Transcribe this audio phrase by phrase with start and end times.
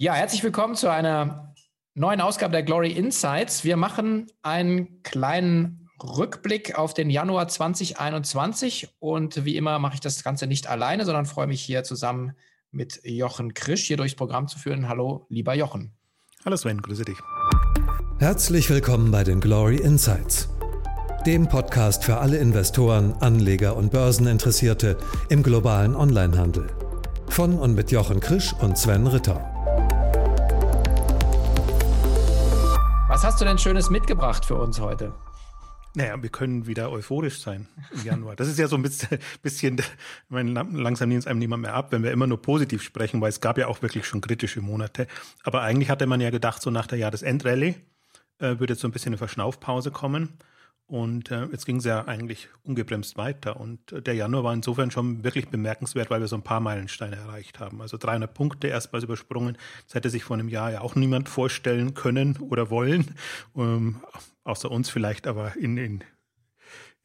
[0.00, 1.52] Ja, herzlich willkommen zu einer
[1.94, 3.64] neuen Ausgabe der Glory Insights.
[3.64, 10.22] Wir machen einen kleinen Rückblick auf den Januar 2021 und wie immer mache ich das
[10.22, 12.36] Ganze nicht alleine, sondern freue mich hier zusammen
[12.70, 14.88] mit Jochen Krisch hier durchs Programm zu führen.
[14.88, 15.90] Hallo, lieber Jochen.
[16.44, 17.18] Hallo Sven, grüße dich.
[18.20, 20.48] Herzlich willkommen bei den Glory Insights,
[21.26, 24.96] dem Podcast für alle Investoren, Anleger und Börseninteressierte
[25.28, 26.68] im globalen Onlinehandel.
[27.30, 29.57] Von und mit Jochen Krisch und Sven Ritter.
[33.18, 35.12] Was hast du denn Schönes mitgebracht für uns heute?
[35.96, 38.36] Naja, wir können wieder euphorisch sein im Januar.
[38.36, 39.84] Das ist ja so ein bisschen, bisschen ich
[40.28, 43.30] meine, langsam nimmt es einem niemand mehr ab, wenn wir immer nur positiv sprechen, weil
[43.30, 45.08] es gab ja auch wirklich schon kritische Monate.
[45.42, 47.74] Aber eigentlich hatte man ja gedacht, so nach der Jahresendrallye
[48.38, 50.38] äh, würde jetzt so ein bisschen eine Verschnaufpause kommen.
[50.88, 53.60] Und äh, jetzt ging es ja eigentlich ungebremst weiter.
[53.60, 57.16] Und äh, der Januar war insofern schon wirklich bemerkenswert, weil wir so ein paar Meilensteine
[57.16, 57.82] erreicht haben.
[57.82, 59.58] Also 300 Punkte erstmals übersprungen.
[59.84, 63.14] Das hätte sich vor einem Jahr ja auch niemand vorstellen können oder wollen.
[63.54, 64.00] Ähm,
[64.44, 66.04] außer uns vielleicht, aber in, in, in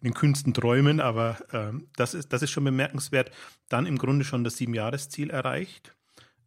[0.02, 1.02] den kühnsten Träumen.
[1.02, 3.32] Aber ähm, das, ist, das ist schon bemerkenswert.
[3.68, 5.94] Dann im Grunde schon das Siebenjahresziel erreicht.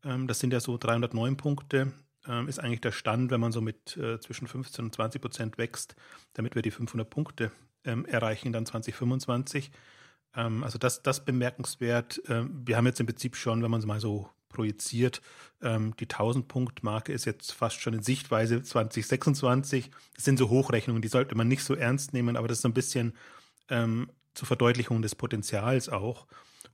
[0.04, 1.92] Ähm, das sind ja so 309 Punkte
[2.28, 5.58] ähm, ist eigentlich der Stand, wenn man so mit äh, zwischen 15 und 20 Prozent
[5.58, 5.96] wächst,
[6.34, 7.52] damit wir die 500 Punkte
[7.84, 9.70] ähm, erreichen dann 2025.
[10.34, 12.20] Ähm, also das, das bemerkenswert.
[12.28, 15.20] Ähm, wir haben jetzt im Prinzip schon, wenn man es mal so projiziert,
[15.60, 19.90] ähm, die 1000-Punkt-Marke ist jetzt fast schon in Sichtweise 2026.
[20.14, 22.68] Das sind so Hochrechnungen, die sollte man nicht so ernst nehmen, aber das ist so
[22.68, 23.14] ein bisschen
[23.68, 26.26] ähm, zur Verdeutlichung des Potenzials auch.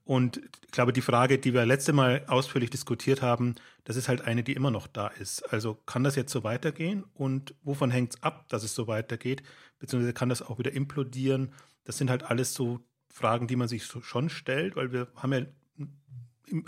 [0.05, 4.22] Und ich glaube, die Frage, die wir letzte Mal ausführlich diskutiert haben, das ist halt
[4.22, 5.42] eine, die immer noch da ist.
[5.53, 9.42] Also kann das jetzt so weitergehen und wovon hängt es ab, dass es so weitergeht?
[9.78, 11.53] Beziehungsweise kann das auch wieder implodieren?
[11.84, 15.33] Das sind halt alles so Fragen, die man sich so schon stellt, weil wir haben
[15.33, 15.47] ja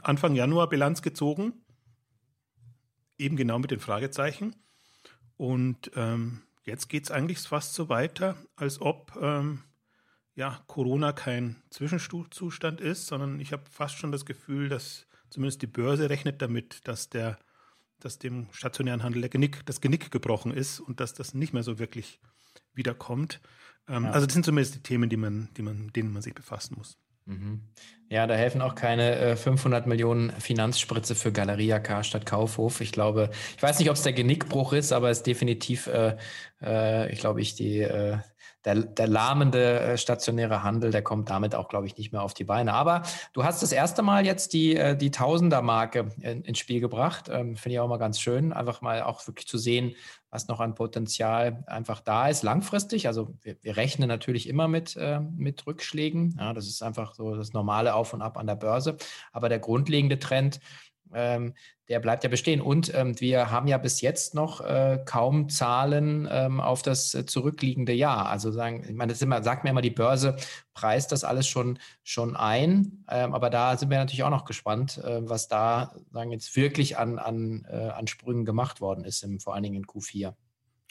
[0.02, 1.54] Anfang Januar Bilanz gezogen,
[3.18, 4.54] eben genau mit den Fragezeichen.
[5.36, 9.62] Und ähm, jetzt geht es eigentlich fast so weiter, als ob ähm,
[10.34, 15.66] ja, Corona kein Zwischenzustand ist, sondern ich habe fast schon das Gefühl, dass zumindest die
[15.66, 17.38] Börse rechnet damit, dass der,
[18.00, 21.62] dass dem stationären Handel der Genick, das Genick gebrochen ist und dass das nicht mehr
[21.62, 22.20] so wirklich
[22.72, 23.40] wiederkommt.
[23.88, 24.10] Ähm, ja.
[24.10, 26.98] Also das sind zumindest die Themen, die man, die man, denen man sich befassen muss.
[27.26, 27.62] Mhm.
[28.10, 32.80] Ja, da helfen auch keine äh, 500 Millionen Finanzspritze für Galeria Karstadt Kaufhof.
[32.80, 36.16] Ich glaube, ich weiß nicht, ob es der Genickbruch ist, aber es ist definitiv, äh,
[36.60, 38.18] äh, ich glaube, ich die äh,
[38.64, 42.34] der, der lahmende äh, stationäre Handel, der kommt damit auch, glaube ich, nicht mehr auf
[42.34, 42.72] die Beine.
[42.72, 43.02] Aber
[43.32, 47.28] du hast das erste Mal jetzt die, äh, die Tausender-Marke in, ins Spiel gebracht.
[47.30, 49.94] Ähm, Finde ich auch mal ganz schön, einfach mal auch wirklich zu sehen,
[50.30, 53.06] was noch an Potenzial einfach da ist, langfristig.
[53.06, 56.36] Also wir, wir rechnen natürlich immer mit, äh, mit Rückschlägen.
[56.38, 58.96] Ja, das ist einfach so das normale Auf und Ab an der Börse.
[59.32, 60.60] Aber der grundlegende Trend,
[61.12, 61.54] ähm,
[61.88, 62.60] der bleibt ja bestehen.
[62.60, 67.26] Und ähm, wir haben ja bis jetzt noch äh, kaum Zahlen ähm, auf das äh,
[67.26, 68.28] zurückliegende Jahr.
[68.28, 70.36] Also sagen, ich meine, das immer, sagt mir immer, die Börse
[70.72, 73.04] preist das alles schon, schon ein.
[73.10, 76.96] Ähm, aber da sind wir natürlich auch noch gespannt, äh, was da sagen jetzt wirklich
[76.96, 80.34] an, an, äh, an Sprüngen gemacht worden ist, im, vor allen Dingen in Q4.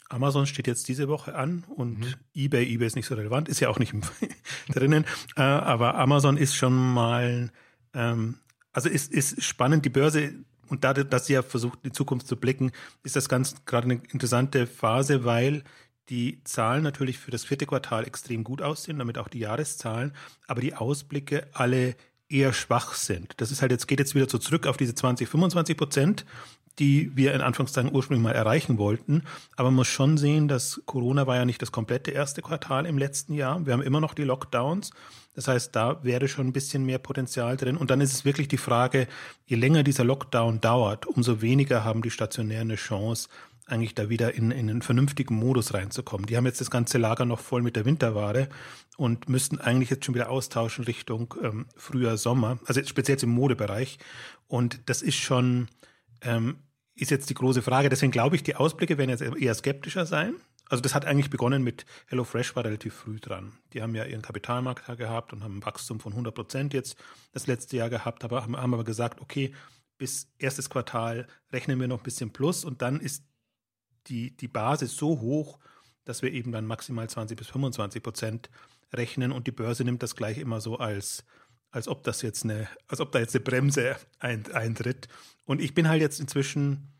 [0.09, 2.13] Amazon steht jetzt diese Woche an und mhm.
[2.35, 3.95] eBay, eBay ist nicht so relevant, ist ja auch nicht
[4.69, 5.05] drinnen,
[5.35, 7.51] äh, aber Amazon ist schon mal
[7.95, 8.37] ähm,
[8.73, 10.33] also ist, ist spannend, die Börse
[10.73, 12.72] und dadurch, dass sie ja versucht, in die Zukunft zu blicken,
[13.03, 15.63] ist das ganz gerade eine interessante Phase, weil
[16.09, 20.13] die Zahlen natürlich für das vierte Quartal extrem gut aussehen, damit auch die Jahreszahlen,
[20.47, 21.95] aber die Ausblicke alle
[22.28, 23.35] eher schwach sind.
[23.38, 26.25] Das ist halt jetzt, geht jetzt wieder so zurück auf diese 20, 25 Prozent,
[26.79, 29.23] die wir in Anführungszeichen ursprünglich mal erreichen wollten.
[29.56, 32.97] Aber man muss schon sehen, dass Corona war ja nicht das komplette erste Quartal im
[32.97, 33.66] letzten Jahr.
[33.66, 34.91] Wir haben immer noch die Lockdowns.
[35.35, 37.78] Das heißt, da wäre schon ein bisschen mehr Potenzial drin.
[37.78, 39.07] Und dann ist es wirklich die Frage,
[39.45, 43.29] je länger dieser Lockdown dauert, umso weniger haben die Stationären eine Chance,
[43.66, 46.25] eigentlich da wieder in, in einen vernünftigen Modus reinzukommen.
[46.25, 48.50] Die haben jetzt das ganze Lager noch voll mit der Winterware
[48.97, 54.00] und müssten eigentlich jetzt schon wieder austauschen Richtung ähm, Frühjahr, Sommer, also speziell im Modebereich.
[54.47, 55.67] Und das ist schon,
[56.23, 56.57] ähm,
[56.95, 57.89] ist jetzt die große Frage.
[57.89, 60.36] Deswegen glaube ich, die Ausblicke werden jetzt eher skeptischer sein.
[60.69, 63.53] Also das hat eigentlich begonnen mit HelloFresh war relativ früh dran.
[63.74, 66.95] Die haben ja ihren Kapitalmarkt gehabt und haben ein Wachstum von 100 Prozent jetzt
[67.31, 69.53] das letzte Jahr gehabt, aber haben, haben aber gesagt, okay,
[69.97, 73.24] bis erstes Quartal rechnen wir noch ein bisschen plus und dann ist
[74.07, 75.59] die, die Basis so hoch,
[76.06, 78.50] dass wir eben dann maximal 20 bis 25 Prozent
[78.94, 81.25] rechnen und die Börse nimmt das gleich immer so als,
[81.73, 85.07] als ob das jetzt eine, als ob da jetzt eine Bremse eintritt.
[85.43, 86.93] Und ich bin halt jetzt inzwischen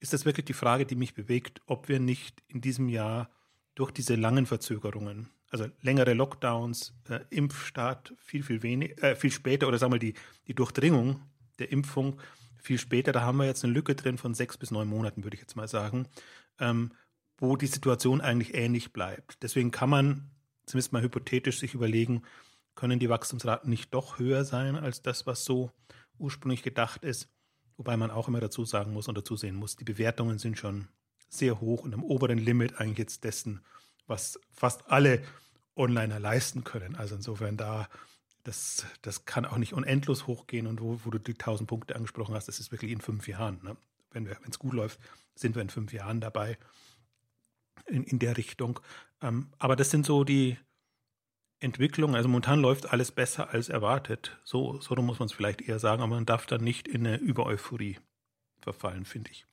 [0.00, 3.30] ist das wirklich die Frage, die mich bewegt, ob wir nicht in diesem Jahr
[3.74, 9.68] durch diese langen Verzögerungen, also längere Lockdowns, äh, Impfstart viel, viel wenig, äh, viel später
[9.68, 10.14] oder sagen wir die,
[10.46, 11.20] die Durchdringung
[11.58, 12.20] der Impfung
[12.62, 13.12] viel später.
[13.12, 15.56] Da haben wir jetzt eine Lücke drin von sechs bis neun Monaten, würde ich jetzt
[15.56, 16.06] mal sagen,
[16.58, 16.92] ähm,
[17.36, 19.42] wo die Situation eigentlich ähnlich bleibt.
[19.42, 20.30] Deswegen kann man
[20.66, 22.22] zumindest mal hypothetisch sich überlegen,
[22.74, 25.70] können die Wachstumsraten nicht doch höher sein als das, was so
[26.18, 27.28] ursprünglich gedacht ist.
[27.76, 30.88] Wobei man auch immer dazu sagen muss und dazu sehen muss, die Bewertungen sind schon
[31.28, 33.60] sehr hoch und am oberen Limit eigentlich jetzt dessen,
[34.06, 35.22] was fast alle
[35.74, 36.94] Onliner leisten können.
[36.94, 37.88] Also insofern da,
[38.44, 42.34] das, das kann auch nicht unendlos hochgehen und wo, wo du die 1000 Punkte angesprochen
[42.34, 43.60] hast, das ist wirklich in fünf Jahren.
[43.62, 43.76] Ne?
[44.12, 45.00] Wenn es gut läuft,
[45.34, 46.56] sind wir in fünf Jahren dabei
[47.86, 48.78] in, in der Richtung.
[49.20, 50.56] Ähm, aber das sind so die,
[51.60, 54.38] Entwicklung, also momentan läuft alles besser als erwartet.
[54.44, 57.16] So, so muss man es vielleicht eher sagen, aber man darf dann nicht in eine
[57.16, 57.98] Übereuphorie
[58.60, 59.46] verfallen, finde ich.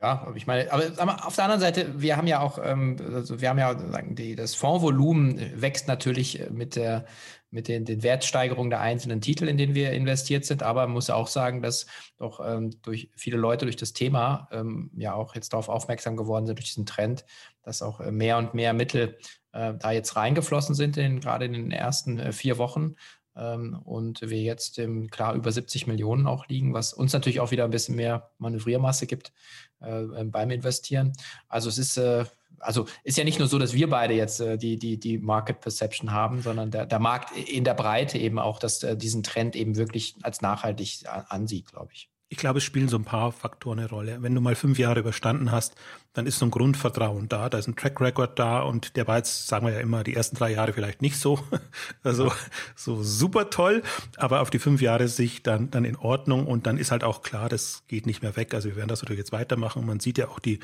[0.00, 3.48] Ja, ich meine, aber auf der anderen Seite, wir haben ja auch, ähm, also wir
[3.48, 7.06] haben ja die, das Fondsvolumen wächst natürlich mit der
[7.52, 10.62] mit den, den Wertsteigerungen der einzelnen Titel, in denen wir investiert sind.
[10.62, 11.86] Aber man muss auch sagen, dass
[12.16, 16.46] doch ähm, durch viele Leute durch das Thema ähm, ja auch jetzt darauf aufmerksam geworden
[16.46, 17.26] sind, durch diesen Trend,
[17.62, 19.18] dass auch mehr und mehr Mittel
[19.52, 22.96] äh, da jetzt reingeflossen sind, in, gerade in den ersten äh, vier Wochen.
[23.34, 27.50] Ähm, und wir jetzt ähm, klar über 70 Millionen auch liegen, was uns natürlich auch
[27.50, 29.32] wieder ein bisschen mehr Manövriermasse gibt
[29.80, 31.12] äh, ähm, beim Investieren.
[31.48, 32.24] Also es ist, äh,
[32.58, 35.60] also ist ja nicht nur so, dass wir beide jetzt äh, die, die, die Market
[35.60, 39.56] Perception haben, sondern der, der Markt in der Breite eben auch, dass äh, diesen Trend
[39.56, 43.78] eben wirklich als nachhaltig ansieht, glaube ich ich glaube, es spielen so ein paar Faktoren
[43.78, 44.22] eine Rolle.
[44.22, 45.74] Wenn du mal fünf Jahre überstanden hast,
[46.14, 49.18] dann ist so ein Grundvertrauen da, da ist ein Track Record da und der war
[49.18, 51.38] jetzt, sagen wir ja immer, die ersten drei Jahre vielleicht nicht so,
[52.02, 52.32] also
[52.74, 53.82] so super toll,
[54.16, 57.20] aber auf die fünf Jahre Sicht dann, dann in Ordnung und dann ist halt auch
[57.20, 58.54] klar, das geht nicht mehr weg.
[58.54, 59.84] Also wir werden das natürlich jetzt weitermachen.
[59.84, 60.60] Man sieht ja auch, die,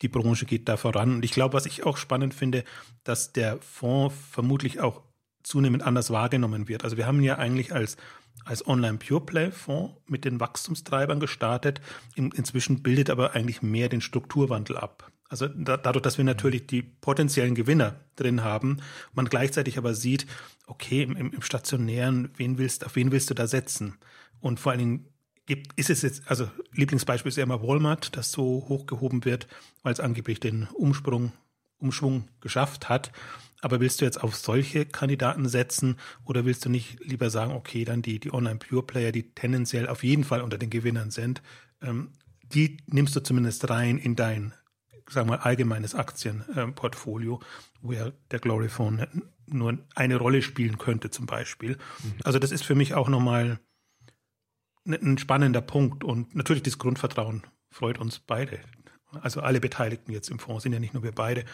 [0.00, 1.16] die Branche geht da voran.
[1.16, 2.64] Und ich glaube, was ich auch spannend finde,
[3.04, 5.02] dass der Fonds vermutlich auch
[5.42, 6.84] zunehmend anders wahrgenommen wird.
[6.84, 7.98] Also wir haben ja eigentlich als
[8.44, 11.80] als Online-Pure-Play-Fonds mit den Wachstumstreibern gestartet.
[12.14, 15.10] In, inzwischen bildet aber eigentlich mehr den Strukturwandel ab.
[15.28, 18.78] Also da, dadurch, dass wir natürlich die potenziellen Gewinner drin haben,
[19.12, 20.26] man gleichzeitig aber sieht,
[20.66, 23.96] okay, im, im stationären, wen willst, auf wen willst du da setzen?
[24.40, 25.08] Und vor allen Dingen
[25.46, 29.46] gibt, ist es jetzt, also Lieblingsbeispiel ist ja immer Walmart, das so hochgehoben wird,
[29.82, 31.32] weil es angeblich den Umsprung,
[31.78, 33.12] Umschwung geschafft hat.
[33.62, 37.84] Aber willst du jetzt auf solche Kandidaten setzen oder willst du nicht lieber sagen, okay,
[37.84, 41.42] dann die, die Online-Pure-Player, die tendenziell auf jeden Fall unter den Gewinnern sind,
[41.82, 42.12] ähm,
[42.42, 44.54] die nimmst du zumindest rein in dein,
[45.08, 47.40] sagen wir mal, allgemeines Aktienportfolio,
[47.80, 49.06] wo ja der Glory Phone
[49.46, 51.78] nur eine Rolle spielen könnte zum Beispiel.
[52.02, 52.14] Mhm.
[52.24, 53.60] Also das ist für mich auch nochmal
[54.86, 58.60] ein spannender Punkt und natürlich das Grundvertrauen freut uns beide
[59.22, 61.44] also alle Beteiligten jetzt im Fonds sind ja nicht nur wir beide,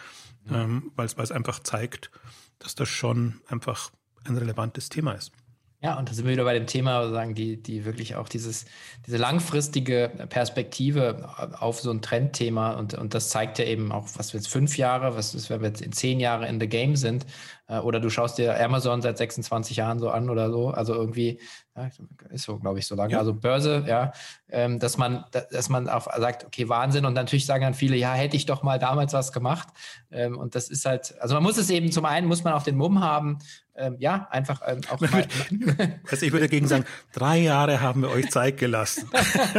[0.49, 0.63] ja.
[0.63, 2.11] ähm, weil es einfach zeigt,
[2.59, 3.91] dass das schon einfach
[4.25, 5.31] ein relevantes Thema ist.
[5.79, 8.65] Ja, und da sind wir wieder bei dem Thema, sagen die, die wirklich auch dieses,
[9.05, 14.33] diese langfristige Perspektive auf so ein Trendthema und, und das zeigt ja eben auch, was
[14.33, 16.95] wir jetzt fünf Jahre, was ist, wenn wir jetzt in zehn Jahre in the game
[16.95, 17.27] sind,
[17.67, 21.39] oder du schaust dir Amazon seit 26 Jahren so an oder so, also irgendwie,
[21.75, 21.89] ja,
[22.29, 23.19] ist so, glaube ich, so lange, ja.
[23.19, 24.13] also Börse, ja,
[24.49, 28.13] ähm, dass man, dass man auch sagt, okay, Wahnsinn, und natürlich sagen dann viele, ja,
[28.13, 29.67] hätte ich doch mal damals was gemacht,
[30.11, 32.63] ähm, und das ist halt, also man muss es eben, zum einen muss man auch
[32.63, 33.39] den Mumm haben,
[33.77, 35.27] ähm, ja, einfach auch mal.
[36.09, 39.07] Also ich würde dagegen sagen, drei Jahre haben wir euch Zeit gelassen.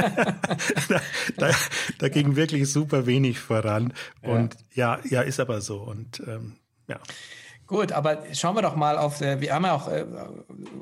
[0.88, 1.00] da,
[1.36, 1.50] da,
[1.98, 3.92] da, ging wirklich super wenig voran.
[4.22, 5.78] Und ja, ja, ja ist aber so.
[5.78, 6.56] Und ähm,
[6.88, 6.98] ja.
[7.68, 10.06] Gut, aber schauen wir doch mal auf, äh, wir haben ja auch äh,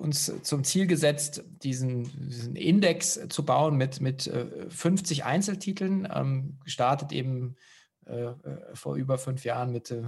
[0.01, 6.61] uns zum Ziel gesetzt, diesen, diesen Index zu bauen mit, mit äh, 50 Einzeltiteln, ähm,
[6.63, 7.57] gestartet eben
[8.05, 8.35] äh,
[8.75, 10.05] vor über fünf Jahren mit, äh,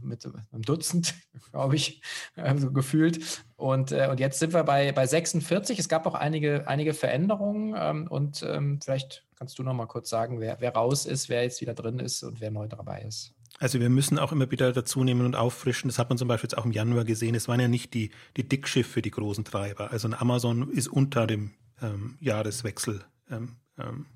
[0.00, 1.14] mit einem Dutzend,
[1.50, 2.00] glaube ich,
[2.36, 3.42] also gefühlt.
[3.56, 5.80] Und, äh, und jetzt sind wir bei, bei 46.
[5.80, 10.08] Es gab auch einige, einige Veränderungen ähm, und ähm, vielleicht kannst du noch mal kurz
[10.08, 13.34] sagen, wer, wer raus ist, wer jetzt wieder drin ist und wer neu dabei ist.
[13.60, 15.88] Also wir müssen auch immer wieder dazu nehmen und auffrischen.
[15.88, 17.34] Das hat man zum Beispiel jetzt auch im Januar gesehen.
[17.34, 19.92] Es waren ja nicht die, die Dickschiffe, die großen Treiber.
[19.92, 21.52] Also ein Amazon ist unter dem
[21.82, 24.06] ähm, Jahreswechsel ähm, ähm,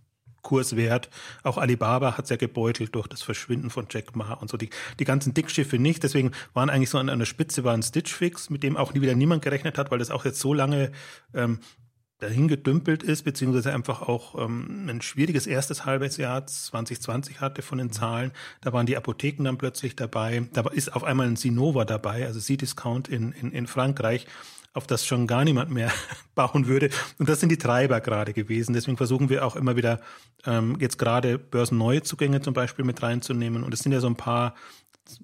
[0.40, 1.10] Kurswert.
[1.42, 4.56] Auch Alibaba hat es ja gebeutelt durch das Verschwinden von Jack Ma und so.
[4.56, 6.02] Die, die ganzen Dickschiffe nicht.
[6.02, 9.02] Deswegen waren eigentlich so an einer Spitze war ein Stitch Fix, mit dem auch nie
[9.02, 10.90] wieder niemand gerechnet hat, weil das auch jetzt so lange
[11.34, 11.58] ähm,
[12.24, 17.78] dahin gedümpelt ist, beziehungsweise einfach auch ähm, ein schwieriges erstes halbes Jahr 2020 hatte von
[17.78, 18.32] den Zahlen.
[18.60, 20.48] Da waren die Apotheken dann plötzlich dabei.
[20.52, 24.26] Da ist auf einmal ein Sinova dabei, also C-Discount in, in, in Frankreich
[24.72, 25.92] auf das schon gar niemand mehr
[26.34, 26.90] bauen würde.
[27.18, 28.72] Und das sind die Treiber gerade gewesen.
[28.74, 30.00] Deswegen versuchen wir auch immer wieder
[30.44, 33.62] ähm, jetzt gerade börsenneue Zugänge zum Beispiel mit reinzunehmen.
[33.62, 34.54] Und es sind ja so ein paar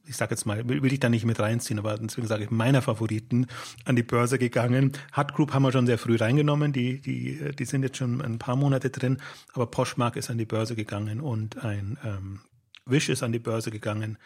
[0.06, 2.50] ich sage jetzt mal, will, will ich da nicht mit reinziehen, aber deswegen sage ich,
[2.50, 3.46] meiner Favoriten
[3.84, 4.92] an die Börse gegangen.
[5.16, 8.38] Hut Group haben wir schon sehr früh reingenommen, die, die, die sind jetzt schon ein
[8.38, 9.18] paar Monate drin,
[9.52, 12.40] aber Poshmark ist an die Börse gegangen und ein ähm,
[12.86, 14.18] Wish ist an die Börse gegangen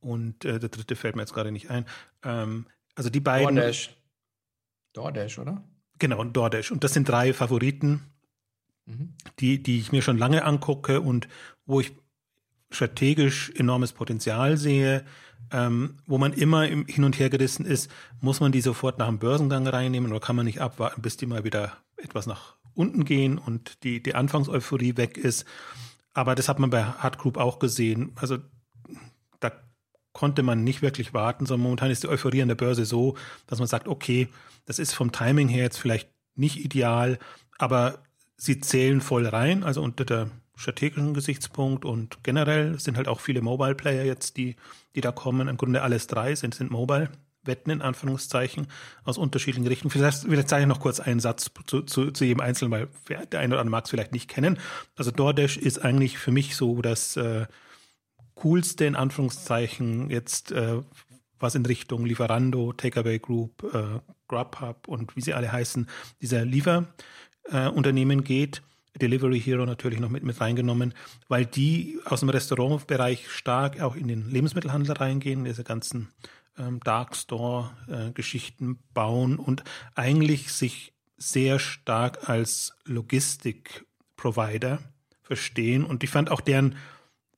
[0.00, 1.86] und äh, der dritte fällt mir jetzt gerade nicht ein.
[2.22, 3.56] Ähm, also die beiden.
[3.56, 3.96] DoorDash.
[4.92, 5.64] DoorDash, oder?
[5.98, 6.70] Genau, DoorDash.
[6.70, 8.02] Und das sind drei Favoriten,
[8.86, 9.14] mhm.
[9.38, 11.28] die, die ich mir schon lange angucke und
[11.66, 11.92] wo ich
[12.70, 15.04] strategisch enormes Potenzial sehe,
[15.52, 19.08] ähm, wo man immer im hin und her gerissen ist, muss man die sofort nach
[19.08, 23.04] dem Börsengang reinnehmen oder kann man nicht abwarten, bis die mal wieder etwas nach unten
[23.04, 25.44] gehen und die, die Anfangseuphorie weg ist.
[26.14, 28.12] Aber das hat man bei Hard Group auch gesehen.
[28.16, 28.38] Also
[29.40, 29.52] da
[30.12, 33.58] konnte man nicht wirklich warten, sondern momentan ist die Euphorie an der Börse so, dass
[33.58, 34.28] man sagt, okay,
[34.66, 37.18] das ist vom Timing her jetzt vielleicht nicht ideal,
[37.58, 38.02] aber
[38.36, 43.40] sie zählen voll rein, also unter der strategischen Gesichtspunkt und generell sind halt auch viele
[43.40, 44.56] Mobile Player jetzt, die,
[44.94, 45.48] die da kommen.
[45.48, 47.10] Im Grunde alles drei sind, sind Mobile.
[47.42, 48.66] Wetten in Anführungszeichen
[49.02, 49.90] aus unterschiedlichen Richtungen.
[49.90, 52.88] Vielleicht, vielleicht sage ich noch kurz einen Satz zu, zu, zu jedem Einzelnen, weil
[53.32, 54.58] der eine oder andere mag es vielleicht nicht kennen.
[54.94, 57.46] Also DoorDash ist eigentlich für mich so das äh,
[58.34, 60.82] coolste in Anführungszeichen jetzt, äh,
[61.38, 65.88] was in Richtung Lieferando, Takeaway Group, äh, Grubhub und wie sie alle heißen,
[66.20, 68.60] dieser Lieferunternehmen äh, geht
[68.98, 70.94] Delivery Hero natürlich noch mit, mit reingenommen,
[71.28, 76.08] weil die aus dem Restaurantbereich stark auch in den Lebensmittelhandel reingehen, diese ganzen
[76.58, 79.62] ähm, Dark Store-Geschichten äh, bauen und
[79.94, 84.80] eigentlich sich sehr stark als Logistik-Provider
[85.22, 85.84] verstehen.
[85.84, 86.76] Und ich fand auch deren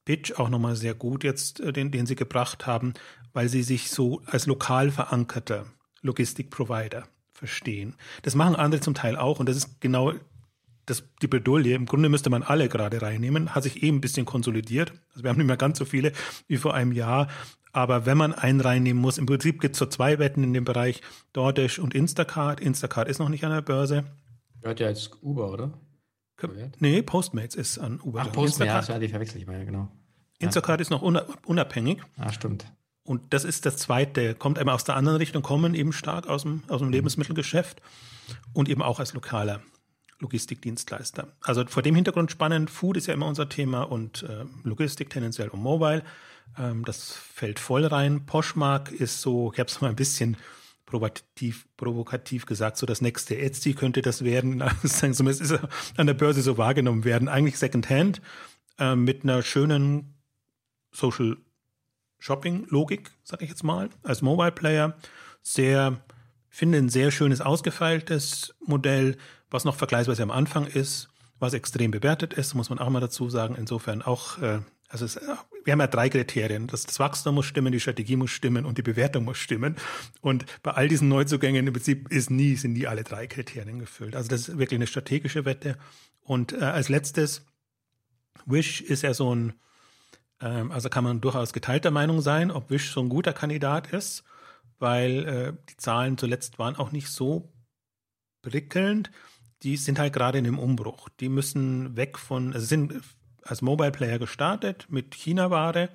[0.04, 2.94] Pitch auch nochmal sehr gut jetzt, äh, den, den sie gebracht haben,
[3.32, 5.66] weil sie sich so als lokal verankerter
[6.02, 7.94] Logistik-Provider verstehen.
[8.22, 10.12] Das machen andere zum Teil auch und das ist genau
[10.86, 14.26] das, die Bredouille, im Grunde müsste man alle gerade reinnehmen, hat sich eben ein bisschen
[14.26, 14.92] konsolidiert.
[15.10, 16.12] Also wir haben nicht mehr ganz so viele
[16.48, 17.28] wie vor einem Jahr.
[17.72, 20.64] Aber wenn man einen reinnehmen muss, im Prinzip gibt es so zwei Wetten in dem
[20.64, 21.00] Bereich,
[21.32, 22.60] DoorDash und Instacart.
[22.60, 24.04] Instacart ist noch nicht an der Börse.
[24.60, 25.72] Gehört ja jetzt Uber, oder?
[26.80, 28.22] Nee, Postmates ist an Uber.
[28.26, 29.88] Ach, Postmates, ja, die verwechsel ich mal, ja, genau.
[30.40, 32.02] Instacart ist noch unabhängig.
[32.16, 32.66] Ah, stimmt.
[33.04, 36.42] Und das ist das Zweite, kommt eben aus der anderen Richtung, kommen eben stark aus
[36.42, 36.94] dem, aus dem mhm.
[36.94, 37.80] Lebensmittelgeschäft
[38.52, 39.62] und eben auch als lokaler
[40.22, 41.28] Logistikdienstleister.
[41.42, 42.70] Also vor dem Hintergrund spannend.
[42.70, 46.02] Food ist ja immer unser Thema und äh, Logistik tendenziell und Mobile.
[46.58, 48.24] Ähm, das fällt voll rein.
[48.24, 50.36] Poshmark ist so, ich habe es mal ein bisschen
[50.86, 54.62] provokativ, provokativ gesagt, so das nächste Etsy könnte das werden.
[54.84, 57.28] Zumindest ist er an der Börse so wahrgenommen werden.
[57.28, 58.22] Eigentlich Secondhand
[58.78, 60.14] äh, mit einer schönen
[60.92, 61.36] Social
[62.18, 64.96] Shopping Logik, sage ich jetzt mal, als Mobile Player.
[65.42, 66.00] Sehr,
[66.48, 69.16] finde ein sehr schönes ausgefeiltes Modell
[69.52, 73.28] was noch vergleichsweise am Anfang ist, was extrem bewertet ist, muss man auch mal dazu
[73.28, 73.56] sagen.
[73.56, 75.20] Insofern auch, äh, also es,
[75.64, 76.68] wir haben ja drei Kriterien.
[76.68, 79.76] Das, das Wachstum muss stimmen, die Strategie muss stimmen und die Bewertung muss stimmen.
[80.20, 84.14] Und bei all diesen Neuzugängen im Prinzip ist nie, sind nie alle drei Kriterien gefüllt.
[84.16, 85.76] Also das ist wirklich eine strategische Wette.
[86.22, 87.44] Und äh, als letztes,
[88.46, 89.54] Wish ist ja so ein,
[90.40, 94.24] ähm, also kann man durchaus geteilter Meinung sein, ob Wish so ein guter Kandidat ist,
[94.78, 97.52] weil äh, die Zahlen zuletzt waren auch nicht so
[98.42, 99.10] prickelnd
[99.62, 101.08] die sind halt gerade in dem Umbruch.
[101.20, 103.00] Die müssen weg von, also sind
[103.42, 105.90] als Mobile Player gestartet mit China-Ware,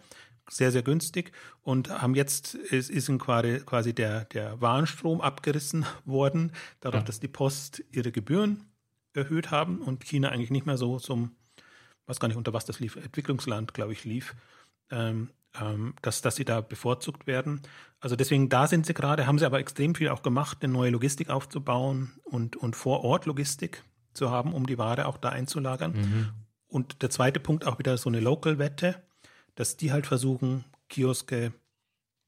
[0.50, 1.31] sehr, sehr günstig
[1.62, 7.05] und haben jetzt, ist, ist quasi, quasi der, der Warenstrom abgerissen worden, dadurch, ja.
[7.05, 8.63] dass die Post ihre Gebühren
[9.13, 11.36] erhöht haben und China eigentlich nicht mehr so zum,
[12.05, 14.36] weiß gar nicht, unter was das lief, Entwicklungsland, glaube ich, lief.
[14.89, 15.31] Ähm,
[15.62, 17.62] ähm, dass, dass sie da bevorzugt werden.
[18.00, 20.92] Also deswegen, da sind sie gerade, haben sie aber extrem viel auch gemacht, eine neue
[20.92, 23.84] Logistik aufzubauen und, und vor Ort Logistik
[24.14, 25.94] zu haben, um die Ware auch da einzulagern.
[25.94, 26.30] Mhm.
[26.68, 29.02] Und der zweite Punkt auch wieder so eine Local-Wette,
[29.56, 31.54] dass die halt versuchen, Kioske,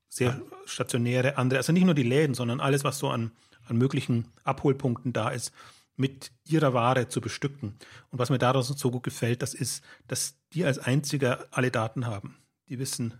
[0.08, 3.32] sehr stationäre, andere, also nicht nur die Läden, sondern alles, was so an,
[3.68, 5.54] an möglichen Abholpunkten da ist,
[5.96, 7.76] mit ihrer Ware zu bestücken.
[8.10, 12.08] Und was mir daraus so gut gefällt, das ist, dass die als einziger alle Daten
[12.08, 12.38] haben
[12.70, 13.14] die wissen,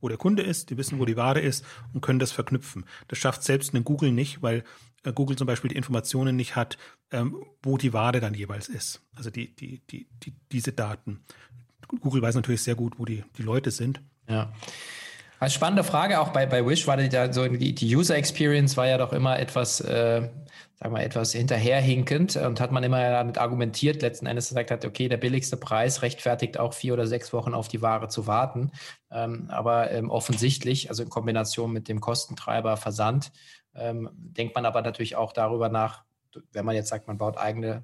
[0.00, 2.84] wo der Kunde ist, die wissen, wo die Ware ist und können das verknüpfen.
[3.08, 4.64] Das schafft selbst eine Google nicht, weil
[5.04, 6.76] äh, Google zum Beispiel die Informationen nicht hat,
[7.10, 9.00] ähm, wo die Ware dann jeweils ist.
[9.14, 11.20] Also die, die, die, die, diese Daten.
[12.00, 14.00] Google weiß natürlich sehr gut, wo die, die Leute sind.
[14.28, 14.52] Ja.
[15.42, 18.86] Als spannende Frage auch bei, bei Wish war die, so die, die User Experience war
[18.86, 20.28] ja doch immer etwas äh,
[20.76, 25.08] sagen wir, etwas hinterherhinkend und hat man immer damit argumentiert, letzten Endes gesagt hat, okay,
[25.08, 28.70] der billigste Preis rechtfertigt auch vier oder sechs Wochen auf die Ware zu warten.
[29.10, 33.32] Ähm, aber ähm, offensichtlich, also in Kombination mit dem Kostentreiber Versand,
[33.74, 36.04] ähm, denkt man aber natürlich auch darüber nach,
[36.52, 37.82] wenn man jetzt sagt, man baut eigene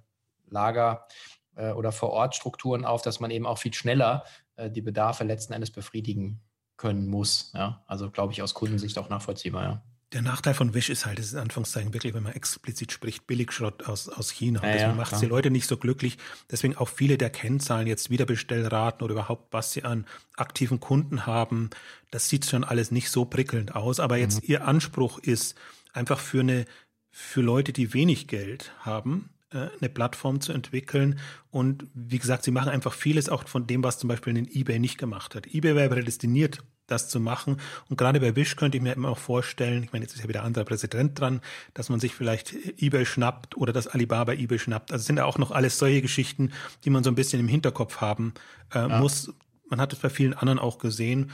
[0.48, 1.08] Lager
[1.56, 4.22] äh, oder Vor-Ort-Strukturen auf, dass man eben auch viel schneller
[4.54, 6.40] äh, die Bedarfe letzten Endes befriedigen
[6.78, 7.50] können muss.
[7.54, 9.62] Ja, also glaube ich aus Kundensicht auch nachvollziehbar.
[9.62, 9.82] Ja.
[10.12, 13.26] Der Nachteil von Wish ist halt, das ist in Anführungszeichen wirklich, wenn man explizit spricht,
[13.26, 14.62] Billigschrott aus, aus China.
[14.62, 16.16] Ja, deswegen ja, macht es die Leute nicht so glücklich.
[16.50, 21.68] Deswegen auch viele der Kennzahlen, jetzt Wiederbestellraten oder überhaupt, was sie an aktiven Kunden haben,
[22.10, 24.00] das sieht schon alles nicht so prickelnd aus.
[24.00, 24.50] Aber jetzt mhm.
[24.50, 25.58] ihr Anspruch ist,
[25.92, 26.64] einfach für eine,
[27.10, 31.18] für Leute, die wenig Geld haben, eine Plattform zu entwickeln.
[31.50, 34.78] Und wie gesagt, sie machen einfach vieles auch von dem, was zum Beispiel in eBay
[34.78, 35.46] nicht gemacht hat.
[35.46, 37.58] eBay wäre prädestiniert, das zu machen.
[37.88, 40.28] Und gerade bei Wish könnte ich mir immer auch vorstellen, ich meine, jetzt ist ja
[40.28, 41.40] wieder ein anderer Präsident dran,
[41.74, 44.92] dass man sich vielleicht eBay schnappt oder dass Alibaba eBay schnappt.
[44.92, 46.52] Also sind ja auch noch alles solche Geschichten,
[46.84, 48.34] die man so ein bisschen im Hinterkopf haben
[48.74, 48.98] äh, ja.
[49.00, 49.32] muss.
[49.70, 51.30] Man hat es bei vielen anderen auch gesehen.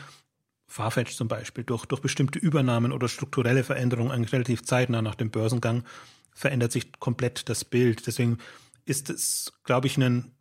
[0.66, 5.30] Farfetch zum Beispiel, durch, durch bestimmte Übernahmen oder strukturelle Veränderungen eigentlich relativ zeitnah nach dem
[5.30, 5.84] Börsengang
[6.34, 8.06] verändert sich komplett das Bild.
[8.06, 8.38] Deswegen
[8.84, 10.32] ist es, glaube ich, ein,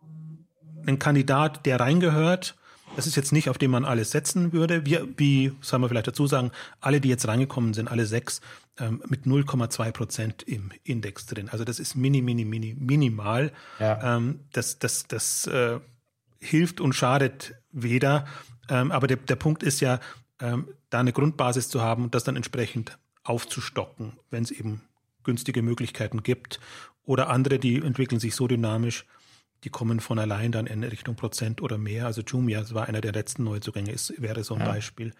[0.86, 2.56] ein Kandidat, der reingehört,
[2.96, 4.86] das ist jetzt nicht, auf den man alles setzen würde.
[4.86, 8.42] Wir, wie soll man vielleicht dazu sagen, alle, die jetzt reingekommen sind, alle sechs,
[8.80, 11.50] ähm, mit 0,2 Prozent im Index drin.
[11.50, 13.52] Also das ist mini, mini, mini, minimal.
[13.80, 14.18] Ja.
[14.18, 15.80] Ähm, das das, das äh,
[16.40, 18.26] hilft und schadet weder.
[18.70, 20.00] Ähm, aber der, der Punkt ist ja,
[20.40, 24.82] ähm, da eine Grundbasis zu haben und das dann entsprechend aufzustocken, wenn es eben
[25.24, 26.60] günstige Möglichkeiten gibt.
[27.06, 29.06] Oder andere, die entwickeln sich so dynamisch,
[29.64, 32.06] die kommen von allein dann in Richtung Prozent oder mehr.
[32.06, 34.68] Also Jumia war einer der letzten Neuzugänge, ist, wäre so ein ja.
[34.68, 35.14] Beispiel.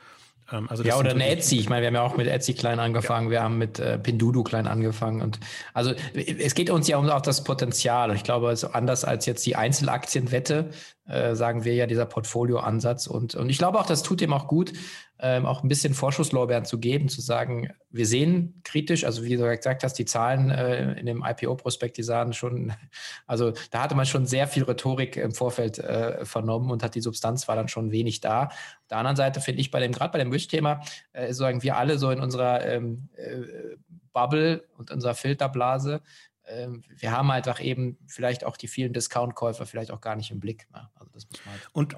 [0.52, 1.58] Ähm, also ja, oder ein Etsy.
[1.58, 3.32] Ich meine, wir haben ja auch mit Etsy klein angefangen, ja.
[3.32, 5.22] wir haben mit äh, Pindudu klein angefangen.
[5.22, 5.40] Und
[5.74, 8.10] also es geht uns ja um auch das Potenzial.
[8.10, 10.72] Und ich glaube, also anders als jetzt die Einzelaktienwette,
[11.06, 13.08] äh, sagen wir ja dieser Portfolioansatz.
[13.08, 14.72] Und, und ich glaube auch, das tut dem auch gut,
[15.20, 19.44] ähm, auch ein bisschen Vorschusslorbeeren zu geben, zu sagen, wir sehen kritisch, also wie du
[19.44, 22.74] gesagt hast, die Zahlen äh, in dem IPO-Prospekt, die sahen schon,
[23.28, 27.02] also da hatte man schon sehr viel Rhetorik im Vorfeld äh, vernommen und hat die
[27.02, 28.50] Substanz war dann schon wenig da.
[28.94, 30.82] Auf der anderen Seite finde ich bei dem, gerade bei dem Wish-Thema,
[31.14, 33.76] äh, sagen wir alle so in unserer ähm, äh,
[34.12, 36.02] Bubble und unserer Filterblase,
[36.46, 40.40] ähm, wir haben einfach eben vielleicht auch die vielen Discount-Käufer vielleicht auch gar nicht im
[40.40, 40.68] Blick.
[40.72, 40.90] Ne?
[40.96, 41.96] Also das muss man halt Und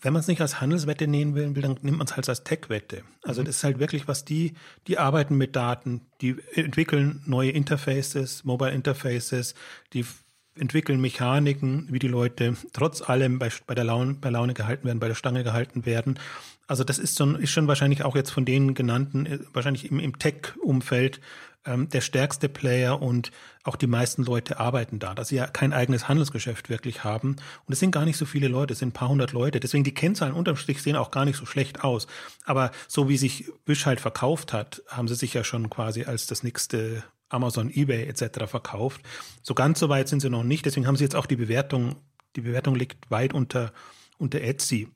[0.00, 3.02] wenn man es nicht als Handelswette nehmen will, dann nimmt man es halt als Tech-Wette.
[3.24, 3.46] Also mhm.
[3.46, 4.54] das ist halt wirklich, was die,
[4.86, 9.54] die arbeiten mit Daten, die entwickeln neue Interfaces, Mobile Interfaces,
[9.92, 10.06] die
[10.58, 15.00] entwickeln Mechaniken, wie die Leute trotz allem bei, bei der Laune, bei Laune gehalten werden,
[15.00, 16.18] bei der Stange gehalten werden.
[16.66, 19.98] Also das ist, so, ist schon wahrscheinlich auch jetzt von denen genannten, äh, wahrscheinlich im,
[19.98, 21.20] im Tech-Umfeld
[21.64, 23.30] ähm, der stärkste Player und
[23.64, 27.36] auch die meisten Leute arbeiten da, dass sie ja kein eigenes Handelsgeschäft wirklich haben.
[27.66, 29.60] Und es sind gar nicht so viele Leute, es sind ein paar hundert Leute.
[29.60, 32.06] Deswegen die Kennzahlen unterm Strich sehen auch gar nicht so schlecht aus.
[32.44, 36.26] Aber so wie sich Wish halt verkauft hat, haben sie sich ja schon quasi als
[36.26, 38.46] das nächste Amazon, eBay etc.
[38.46, 39.00] verkauft.
[39.42, 40.66] So ganz so weit sind sie noch nicht.
[40.66, 41.96] Deswegen haben sie jetzt auch die Bewertung,
[42.36, 43.72] die Bewertung liegt weit unter,
[44.18, 44.88] unter Etsy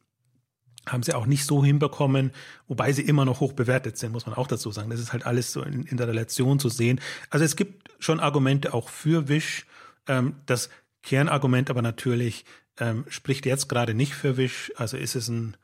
[0.86, 2.32] haben sie auch nicht so hinbekommen,
[2.66, 4.90] wobei sie immer noch hoch bewertet sind, muss man auch dazu sagen.
[4.90, 7.00] Das ist halt alles so in, in der Relation zu sehen.
[7.30, 9.66] Also es gibt schon Argumente auch für Wish.
[10.08, 10.70] Ähm, das
[11.02, 12.44] Kernargument aber natürlich
[12.78, 14.72] ähm, spricht jetzt gerade nicht für Wish.
[14.76, 15.56] Also ist es ein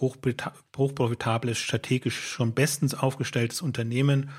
[0.00, 4.30] hochprofitables, strategisch schon bestens aufgestelltes Unternehmen.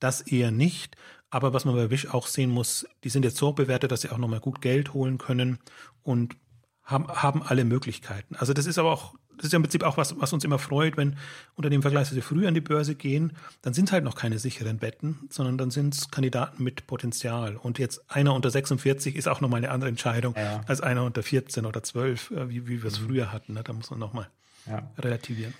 [0.00, 0.96] Das eher nicht.
[1.30, 4.10] Aber was man bei Wish auch sehen muss, die sind jetzt so bewertet, dass sie
[4.10, 5.58] auch nochmal gut Geld holen können
[6.02, 6.36] und
[6.82, 8.34] haben, haben alle Möglichkeiten.
[8.34, 10.58] Also das ist aber auch das ist ja im Prinzip auch was, was uns immer
[10.58, 11.16] freut, wenn
[11.54, 13.32] Unternehmen vergleichsweise früh an die Börse gehen,
[13.62, 17.56] dann sind es halt noch keine sicheren Wetten, sondern dann sind es Kandidaten mit Potenzial.
[17.56, 20.60] Und jetzt einer unter 46 ist auch nochmal eine andere Entscheidung ja.
[20.66, 23.06] als einer unter 14 oder 12, äh, wie, wie wir es mhm.
[23.06, 23.54] früher hatten.
[23.54, 23.62] Ne?
[23.64, 24.28] Da muss man nochmal
[24.66, 24.90] ja.
[24.98, 25.54] relativieren.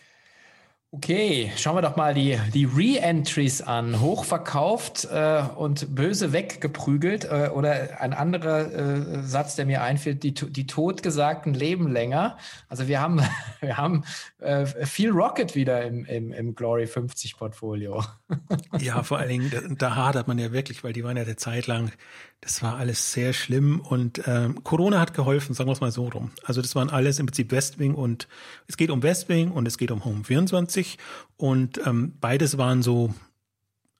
[0.93, 4.01] Okay, schauen wir doch mal die, die Re-Entries an.
[4.01, 7.27] Hochverkauft äh, und böse weggeprügelt.
[7.27, 12.39] Äh, oder ein anderer äh, Satz, der mir einfällt, die, die Totgesagten leben länger.
[12.69, 13.23] Also wir haben,
[13.61, 14.03] wir haben
[14.41, 18.03] äh, viel Rocket wieder im, im, im Glory 50 Portfolio.
[18.81, 21.69] ja, vor allen Dingen, da, hadert man ja wirklich, weil die waren ja eine Zeit
[21.69, 21.93] lang
[22.41, 26.09] das war alles sehr schlimm und ähm, Corona hat geholfen, sagen wir es mal so
[26.09, 26.31] rum.
[26.43, 28.29] Also das waren alles im Prinzip Westwing und
[28.67, 30.97] es geht um Westwing und es geht um Home 24
[31.37, 33.15] und ähm, beides waren so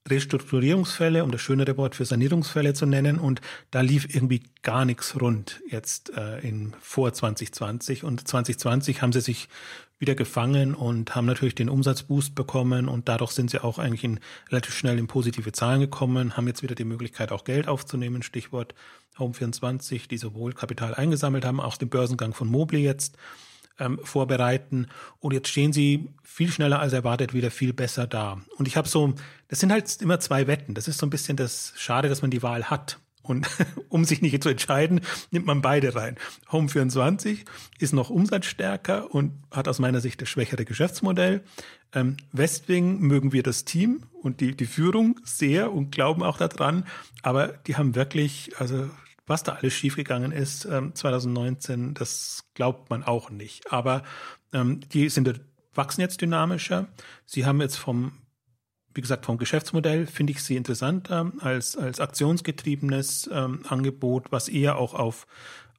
[0.09, 3.19] Restrukturierungsfälle, um das schönere Wort für Sanierungsfälle zu nennen.
[3.19, 8.03] Und da lief irgendwie gar nichts rund jetzt äh, in vor 2020.
[8.03, 9.47] Und 2020 haben sie sich
[10.01, 14.19] wieder gefangen und haben natürlich den Umsatzboost bekommen und dadurch sind sie auch eigentlich in,
[14.49, 18.73] relativ schnell in positive Zahlen gekommen, haben jetzt wieder die Möglichkeit auch Geld aufzunehmen, Stichwort
[19.17, 23.15] Home24, die sowohl Kapital eingesammelt haben, auch den Börsengang von Mobile jetzt
[23.79, 24.87] ähm, vorbereiten.
[25.19, 28.41] Und jetzt stehen sie viel schneller als erwartet wieder viel besser da.
[28.57, 29.13] Und ich habe so,
[29.49, 32.31] das sind halt immer zwei Wetten, das ist so ein bisschen das Schade, dass man
[32.31, 33.47] die Wahl hat Und
[33.89, 36.17] um sich nicht zu entscheiden, nimmt man beide rein.
[36.51, 37.45] Home 24
[37.79, 41.41] ist noch umsatzstärker und hat aus meiner Sicht das schwächere Geschäftsmodell.
[41.93, 46.85] Ähm, Westwing mögen wir das Team und die, die Führung sehr und glauben auch daran.
[47.21, 48.89] Aber die haben wirklich, also
[49.27, 53.71] was da alles schiefgegangen ist ähm, 2019, das glaubt man auch nicht.
[53.71, 54.03] Aber
[54.53, 55.41] ähm, die sind
[55.73, 56.87] wachsen jetzt dynamischer.
[57.25, 58.13] Sie haben jetzt vom
[58.93, 64.77] wie gesagt, vom Geschäftsmodell finde ich sie interessanter als, als aktionsgetriebenes ähm, Angebot, was eher
[64.77, 65.27] auch auf,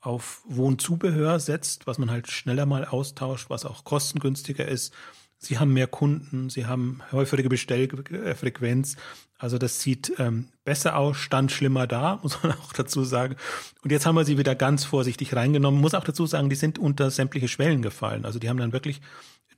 [0.01, 4.95] auf Wohnzubehör setzt, was man halt schneller mal austauscht, was auch kostengünstiger ist.
[5.39, 8.97] Sie haben mehr Kunden, sie haben häufige Bestellfrequenz.
[9.39, 13.35] Also das sieht ähm, besser aus, stand schlimmer da, muss man auch dazu sagen.
[13.83, 15.81] Und jetzt haben wir sie wieder ganz vorsichtig reingenommen.
[15.81, 18.25] Muss auch dazu sagen, die sind unter sämtliche Schwellen gefallen.
[18.25, 19.01] Also die haben dann wirklich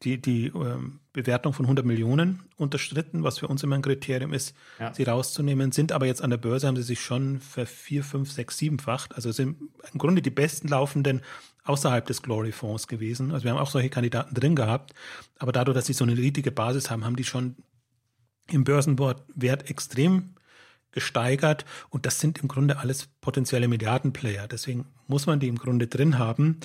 [0.04, 4.54] die, die ähm, Bewertung von 100 Millionen unterstritten, was für uns immer ein Kriterium ist,
[4.78, 4.92] ja.
[4.92, 8.30] sie rauszunehmen, sind aber jetzt an der Börse, haben sie sich schon für vier, fünf,
[8.30, 9.14] sechs, siebenfacht.
[9.14, 9.56] Also sind
[9.92, 11.22] im Grunde die besten laufenden
[11.64, 13.32] außerhalb des Glory-Fonds gewesen.
[13.32, 14.92] Also wir haben auch solche Kandidaten drin gehabt,
[15.38, 17.56] aber dadurch, dass sie so eine riesige Basis haben, haben die schon
[18.50, 20.34] im Börsenwert extrem
[20.92, 24.46] gesteigert und das sind im Grunde alles potenzielle Milliardenplayer.
[24.46, 26.60] Deswegen muss man die im Grunde drin haben.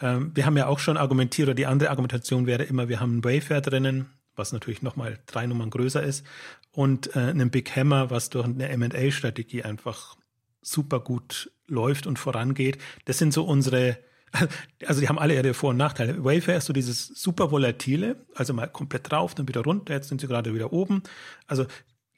[0.00, 3.12] Ähm, wir haben ja auch schon argumentiert, oder die andere Argumentation wäre immer, wir haben
[3.12, 6.24] einen Wayfair drinnen, was natürlich nochmal drei Nummern größer ist,
[6.72, 10.16] und äh, einen Big Hammer, was durch eine M&A-Strategie einfach
[10.60, 12.78] super gut läuft und vorangeht.
[13.06, 13.98] Das sind so unsere,
[14.86, 16.22] also die haben alle ihre Vor- und Nachteile.
[16.22, 20.20] Wayfair ist so dieses super volatile, also mal komplett drauf, dann wieder runter, jetzt sind
[20.20, 21.02] sie gerade wieder oben.
[21.46, 21.66] Also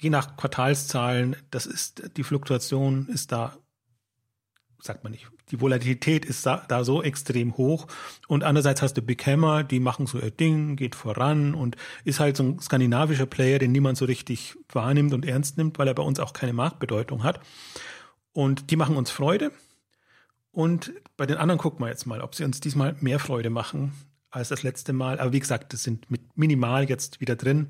[0.01, 3.57] je nach Quartalszahlen, das ist, die Fluktuation ist da
[4.81, 7.87] sagt man nicht, die Volatilität ist da, da, so extrem hoch.
[8.29, 12.21] Und andererseits hast du Big Hammer, die machen so ihr Ding, geht voran und ist
[12.21, 15.95] halt so ein skandinavischer Player, den niemand so richtig wahrnimmt und ernst nimmt, weil er
[15.95, 17.41] bei uns auch keine Marktbedeutung hat.
[18.33, 19.51] Und die machen uns Freude.
[20.53, 23.93] Und bei den anderen gucken wir jetzt mal, ob sie uns diesmal mehr Freude machen
[24.31, 25.21] als das letzte Mal.
[25.21, 27.69] Aber wie gesagt, das sind mit minimal jetzt wieder drin.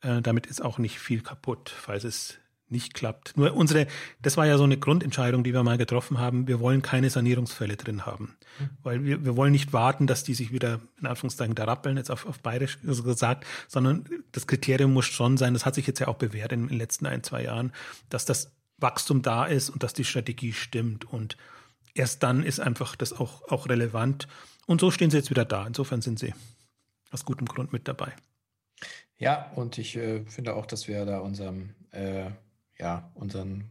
[0.00, 3.36] Äh, damit ist auch nicht viel kaputt, falls es nicht klappt.
[3.36, 3.86] Nur unsere,
[4.20, 6.48] das war ja so eine Grundentscheidung, die wir mal getroffen haben.
[6.48, 8.36] Wir wollen keine Sanierungsfälle drin haben.
[8.58, 8.70] Mhm.
[8.82, 12.10] Weil wir, wir wollen nicht warten, dass die sich wieder, in Anführungszeichen, da rappeln, jetzt
[12.10, 16.08] auf, auf bayerisch gesagt, sondern das Kriterium muss schon sein, das hat sich jetzt ja
[16.08, 17.72] auch bewährt in, in den letzten ein, zwei Jahren,
[18.08, 21.04] dass das Wachstum da ist und dass die Strategie stimmt.
[21.04, 21.36] Und
[21.94, 24.26] erst dann ist einfach das auch, auch relevant.
[24.66, 25.66] Und so stehen sie jetzt wieder da.
[25.66, 26.34] Insofern sind sie
[27.12, 28.12] aus gutem Grund mit dabei.
[29.18, 32.30] Ja, und ich äh, finde auch, dass wir da unserem äh,
[32.78, 33.70] ja, unseren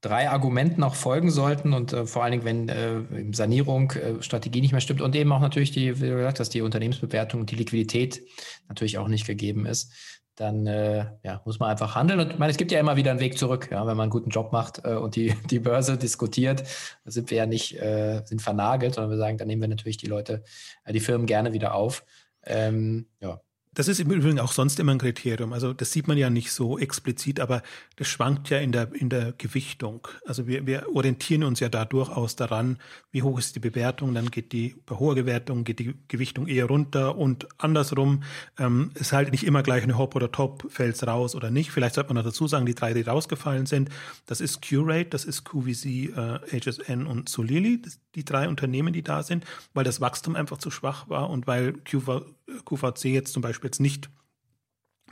[0.00, 4.60] drei Argumenten auch folgen sollten und äh, vor allen Dingen, wenn äh, Sanierung, äh, Strategie
[4.60, 7.56] nicht mehr stimmt und eben auch natürlich die, wie gesagt hast, die Unternehmensbewertung und die
[7.56, 8.22] Liquidität
[8.68, 9.92] natürlich auch nicht gegeben ist,
[10.36, 12.18] dann äh, ja, muss man einfach handeln.
[12.18, 14.10] Und ich meine, es gibt ja immer wieder einen Weg zurück, ja, wenn man einen
[14.10, 16.64] guten Job macht äh, und die, die Börse diskutiert,
[17.04, 20.06] sind wir ja nicht, äh, sind vernagelt, sondern wir sagen, dann nehmen wir natürlich die
[20.06, 20.42] Leute,
[20.88, 22.04] die Firmen gerne wieder auf.
[22.46, 23.42] Ähm, ja,
[23.74, 25.52] das ist im Übrigen auch sonst immer ein Kriterium.
[25.52, 27.62] Also das sieht man ja nicht so explizit, aber
[27.96, 30.08] das schwankt ja in der, in der Gewichtung.
[30.26, 32.78] Also wir, wir orientieren uns ja da durchaus daran,
[33.12, 36.66] wie hoch ist die Bewertung, dann geht die, bei hoher Bewertung geht die Gewichtung eher
[36.66, 38.24] runter und andersrum
[38.58, 41.70] ähm, ist halt nicht immer gleich eine Hop oder Top, fällt's raus oder nicht.
[41.70, 43.88] Vielleicht sollte man noch dazu sagen, die drei, die rausgefallen sind,
[44.26, 47.80] das ist Curate, das ist QVC, äh, HSN und Solili,
[48.14, 49.44] die drei Unternehmen, die da sind,
[49.74, 52.24] weil das Wachstum einfach zu schwach war und weil QV,
[52.64, 54.10] QVC jetzt zum Beispiel jetzt nicht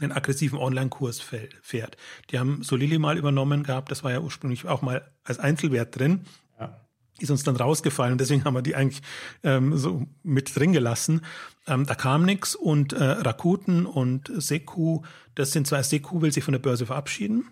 [0.01, 1.97] einen aggressiven Online-Kurs fährt.
[2.31, 6.21] Die haben Solili mal übernommen gehabt, das war ja ursprünglich auch mal als Einzelwert drin.
[6.59, 6.81] Ja.
[7.19, 9.03] Ist uns dann rausgefallen und deswegen haben wir die eigentlich
[9.43, 11.23] ähm, so mit drin gelassen.
[11.67, 15.03] Ähm, da kam nichts und äh, Rakuten und Seku,
[15.35, 17.49] das sind zwar, Seku will sich von der Börse verabschieden.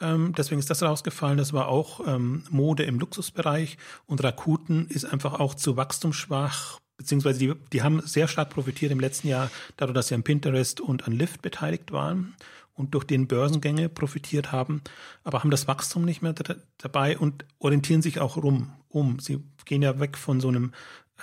[0.00, 1.38] Ähm, deswegen ist das rausgefallen.
[1.38, 7.38] Das war auch ähm, Mode im Luxusbereich und Rakuten ist einfach auch zu wachstumsschwach, beziehungsweise
[7.38, 11.06] die, die haben sehr stark profitiert im letzten Jahr, dadurch, dass sie an Pinterest und
[11.06, 12.34] an Lyft beteiligt waren
[12.74, 14.82] und durch den Börsengänge profitiert haben,
[15.24, 16.34] aber haben das Wachstum nicht mehr
[16.78, 19.18] dabei und orientieren sich auch rum, um.
[19.18, 20.72] Sie gehen ja weg von so einem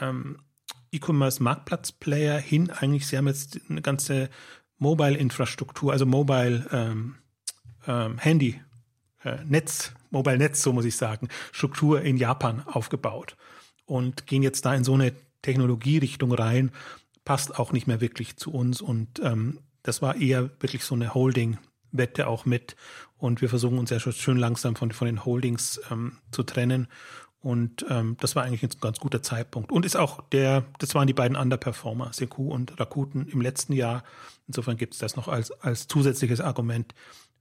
[0.02, 0.40] ähm,
[0.92, 2.72] E-Commerce-Marktplatz-Player hin.
[2.72, 4.30] Eigentlich, sie haben jetzt eine ganze
[4.80, 7.16] Mobile-Infrastruktur, also Mobile ähm,
[7.88, 8.62] ähm, Handy,
[9.24, 13.36] äh, Netz, Mobile Netz, so muss ich sagen, Struktur in Japan aufgebaut
[13.86, 16.72] und gehen jetzt da in so eine Technologierichtung rein,
[17.26, 18.82] passt auch nicht mehr wirklich zu uns.
[18.82, 22.76] Und ähm, das war eher wirklich so eine Holding-Wette auch mit.
[23.18, 26.88] Und wir versuchen uns ja schon schön langsam von, von den Holdings ähm, zu trennen.
[27.40, 29.72] Und ähm, das war eigentlich ein ganz guter Zeitpunkt.
[29.72, 34.04] Und ist auch der, das waren die beiden Underperformer, Seku und Rakuten im letzten Jahr.
[34.48, 36.94] Insofern gibt es das noch als, als zusätzliches Argument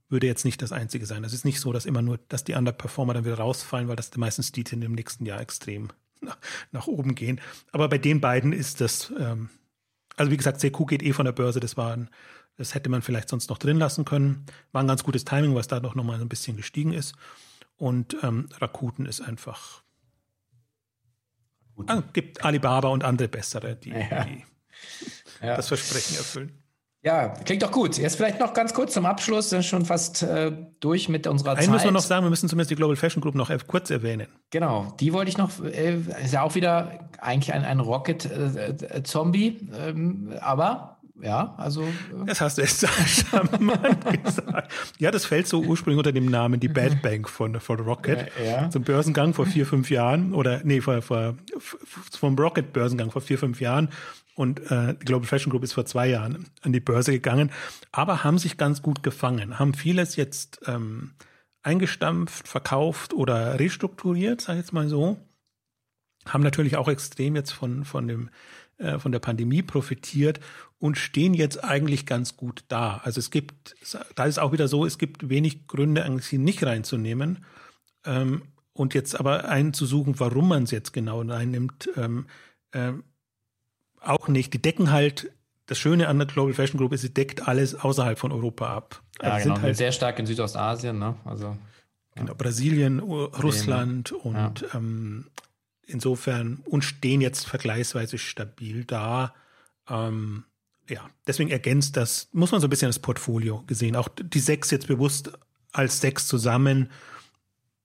[0.09, 1.23] würde jetzt nicht das einzige sein.
[1.23, 4.15] Es ist nicht so, dass immer nur, dass die Underperformer dann wieder rausfallen, weil das
[4.17, 5.89] meistens die in dem nächsten Jahr extrem
[6.21, 6.37] nach,
[6.71, 7.41] nach oben gehen.
[7.71, 9.49] Aber bei den beiden ist das, ähm,
[10.15, 12.09] also wie gesagt, CQ geht eh von der Börse, das war ein,
[12.57, 14.45] das hätte man vielleicht sonst noch drin lassen können.
[14.71, 17.15] War ein ganz gutes Timing, es da doch nochmal ein bisschen gestiegen ist.
[17.77, 19.81] Und ähm, Rakuten ist einfach.
[21.75, 24.25] Es ah, gibt Alibaba und andere bessere, die, ja.
[24.25, 24.43] die
[25.41, 25.55] ja.
[25.55, 26.62] das Versprechen erfüllen.
[27.03, 27.97] Ja, klingt doch gut.
[27.97, 31.63] Jetzt vielleicht noch ganz kurz zum Abschluss, sind schon fast äh, durch mit unserer Einen
[31.63, 31.69] Zeit.
[31.69, 34.27] müssen wir noch sagen, wir müssen zumindest die Global Fashion Group noch kurz erwähnen.
[34.51, 39.89] Genau, die wollte ich noch, äh, ist ja auch wieder eigentlich ein, ein Rocket-Zombie, äh,
[39.89, 41.83] ähm, aber ja, also.
[41.83, 42.87] Äh, das hast du jetzt
[43.31, 44.71] charmant gesagt.
[44.97, 48.31] Ja, das fällt so ursprünglich unter dem Namen die Bad Bank von, von Rocket.
[48.43, 48.69] Ja, ja.
[48.69, 51.35] Zum Börsengang vor vier, fünf Jahren oder nee, vor, vor,
[52.11, 53.89] vom Rocket-Börsengang vor vier, fünf Jahren
[54.35, 57.51] und äh, die Global Fashion Group ist vor zwei Jahren an die Börse gegangen,
[57.91, 61.11] aber haben sich ganz gut gefangen, haben vieles jetzt ähm,
[61.61, 65.17] eingestampft, verkauft oder restrukturiert, sage ich jetzt mal so.
[66.25, 68.29] Haben natürlich auch extrem jetzt von, von, dem,
[68.77, 70.39] äh, von der Pandemie profitiert
[70.79, 73.01] und stehen jetzt eigentlich ganz gut da.
[73.03, 73.75] Also es gibt,
[74.15, 77.45] da ist auch wieder so, es gibt wenig Gründe, eigentlich sie nicht reinzunehmen.
[78.05, 78.43] Ähm,
[78.73, 82.25] und jetzt aber einen zu suchen, warum man es jetzt genau reinnimmt, ähm,
[82.73, 83.03] ähm,
[84.03, 84.53] auch nicht.
[84.53, 85.31] Die decken halt,
[85.65, 89.01] das Schöne an der Global Fashion Group ist, sie deckt alles außerhalb von Europa ab.
[89.21, 89.61] Ja, also genau.
[89.61, 91.15] Halt, sehr stark in Südostasien, ne?
[91.25, 91.57] Also.
[92.15, 94.17] Genau, Brasilien, Russland ja.
[94.17, 94.67] und ja.
[94.75, 95.25] ähm,
[95.85, 99.33] insofern und stehen jetzt vergleichsweise stabil da.
[99.89, 100.43] Ähm,
[100.89, 103.95] ja, deswegen ergänzt das, muss man so ein bisschen das Portfolio gesehen.
[103.95, 105.31] Auch die sechs jetzt bewusst
[105.71, 106.91] als sechs zusammen.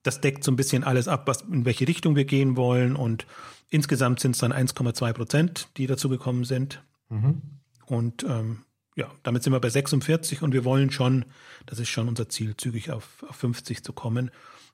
[0.02, 3.26] Das deckt so ein bisschen alles ab, was, in welche Richtung wir gehen wollen und
[3.70, 6.83] Insgesamt sind es dann 1,2 Prozent, die dazu gekommen sind.
[7.09, 7.42] Mhm.
[7.87, 8.64] Und ähm,
[8.96, 11.24] ja, damit sind wir bei 46 und wir wollen schon,
[11.66, 14.31] das ist schon unser Ziel, zügig auf, auf 50 zu kommen.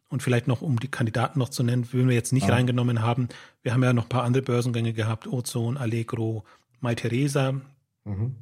[0.09, 2.55] Und vielleicht noch, um die Kandidaten noch zu nennen, würden wir jetzt nicht ja.
[2.55, 3.29] reingenommen haben.
[3.63, 6.45] Wir haben ja noch ein paar andere Börsengänge gehabt, Ozone, Allegro,
[6.81, 7.61] Mai Theresa.
[8.05, 8.37] Mhm.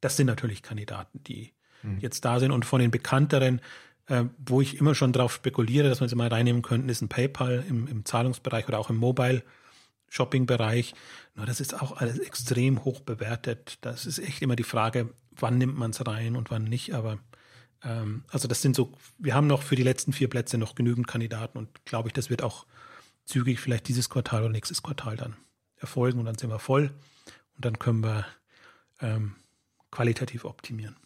[0.00, 1.98] Das sind natürlich Kandidaten, die mhm.
[2.00, 2.50] jetzt da sind.
[2.52, 3.60] Und von den bekannteren,
[4.06, 7.08] äh, wo ich immer schon darauf spekuliere, dass wir sie mal reinnehmen könnten, ist ein
[7.08, 9.42] PayPal im, im Zahlungsbereich oder auch im Mobile.
[10.08, 10.94] Shopping-Bereich.
[11.34, 13.78] Das ist auch alles extrem hoch bewertet.
[13.82, 16.94] Das ist echt immer die Frage, wann nimmt man es rein und wann nicht.
[16.94, 17.18] Aber
[17.82, 21.06] ähm, also das sind so, wir haben noch für die letzten vier Plätze noch genügend
[21.06, 22.66] Kandidaten und glaube ich, das wird auch
[23.24, 25.36] zügig vielleicht dieses Quartal oder nächstes Quartal dann
[25.78, 26.90] erfolgen und dann sind wir voll
[27.56, 28.26] und dann können wir
[29.00, 29.36] ähm,
[29.90, 30.96] qualitativ optimieren.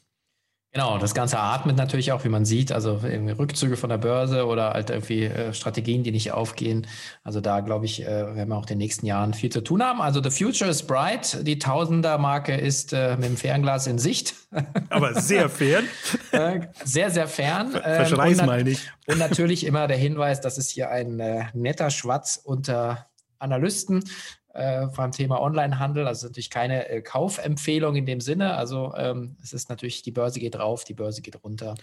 [0.72, 4.46] Genau, das Ganze atmet natürlich auch, wie man sieht, also irgendwie Rückzüge von der Börse
[4.46, 6.86] oder halt irgendwie äh, Strategien, die nicht aufgehen.
[7.24, 9.82] Also da glaube ich, äh, werden wir auch in den nächsten Jahren viel zu tun
[9.82, 10.00] haben.
[10.00, 11.44] Also the future is bright.
[11.44, 14.34] Die Tausender-Marke ist äh, mit dem Fernglas in Sicht.
[14.90, 15.86] Aber sehr fern.
[16.30, 17.74] äh, sehr, sehr fern.
[17.74, 18.92] Ähm, Verschreiß mal nicht.
[19.08, 23.06] Und natürlich immer der Hinweis, das ist hier ein äh, netter Schwatz unter
[23.40, 24.04] Analysten
[24.52, 26.06] äh, beim Thema Onlinehandel.
[26.06, 28.54] Also natürlich keine äh, Kaufempfehlung in dem Sinne.
[28.54, 31.74] Also ähm, es ist natürlich, die Börse geht rauf, die Börse geht runter.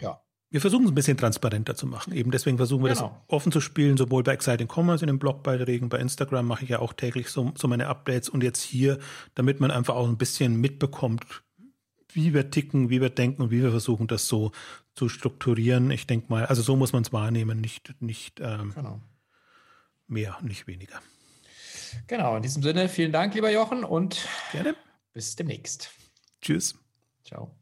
[0.00, 0.20] Ja.
[0.52, 2.12] Wir versuchen es ein bisschen transparenter zu machen.
[2.12, 3.08] Eben deswegen versuchen wir genau.
[3.08, 6.70] das offen zu spielen, sowohl bei Exciting Commerce in den Blogbeiträgen, bei Instagram mache ich
[6.70, 8.98] ja auch täglich so, so meine Updates und jetzt hier,
[9.36, 11.24] damit man einfach auch ein bisschen mitbekommt,
[12.12, 14.50] wie wir ticken, wie wir denken und wie wir versuchen, das so
[14.96, 15.92] zu strukturieren.
[15.92, 19.00] Ich denke mal, also so muss man es wahrnehmen, nicht, nicht ähm, genau.
[20.08, 21.00] mehr, nicht weniger.
[22.06, 24.74] Genau, in diesem Sinne, vielen Dank, lieber Jochen, und Gerne.
[25.12, 25.90] bis demnächst.
[26.40, 26.74] Tschüss.
[27.24, 27.59] Ciao.